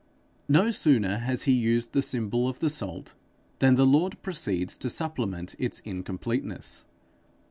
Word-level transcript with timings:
No 0.49 0.71
sooner 0.71 1.19
has 1.19 1.43
he 1.43 1.51
used 1.51 1.93
the 1.93 2.01
symbol 2.01 2.47
of 2.49 2.59
the 2.59 2.71
salt, 2.71 3.13
than 3.59 3.75
the 3.75 3.85
Lord 3.85 4.19
proceeds 4.23 4.75
to 4.77 4.89
supplement 4.89 5.53
its 5.59 5.79
incompleteness. 5.81 6.87